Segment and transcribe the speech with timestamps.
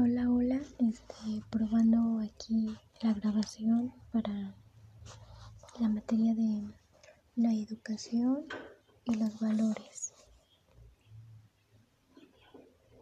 [0.00, 4.54] Hola, hola, este, probando aquí la grabación para
[5.80, 6.68] la materia de
[7.34, 8.44] la educación
[9.06, 10.07] y los valores.